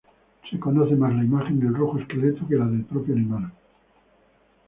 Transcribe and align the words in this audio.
Se 0.49 0.59
conoce 0.59 0.95
más 0.95 1.13
la 1.13 1.23
imagen 1.23 1.59
del 1.59 1.75
rojo 1.75 1.99
esqueleto 1.99 2.47
que 2.47 2.55
la 2.55 2.65
del 2.65 2.85
propio 2.85 3.13
animal. 3.13 3.51